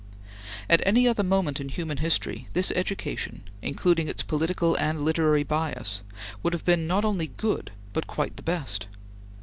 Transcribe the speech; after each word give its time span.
At 0.67 0.81
any 0.83 1.07
other 1.07 1.21
moment 1.21 1.59
in 1.59 1.69
human 1.69 1.97
history, 1.97 2.47
this 2.53 2.71
education, 2.71 3.43
including 3.61 4.07
its 4.07 4.23
political 4.23 4.73
and 4.77 5.01
literary 5.01 5.43
bias, 5.43 6.01
would 6.41 6.53
have 6.53 6.65
been 6.65 6.87
not 6.87 7.05
only 7.05 7.27
good, 7.27 7.69
but 7.93 8.07
quite 8.07 8.35
the 8.35 8.41
best. 8.41 8.87